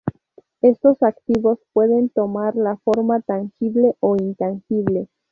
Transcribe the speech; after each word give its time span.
Estos 0.61 1.03
activos 1.03 1.59
pueden 1.73 2.09
tomar 2.09 2.55
la 2.55 2.75
forma 2.77 3.21
tangible 3.21 3.95
o 3.99 4.15
intangible. 4.15 5.07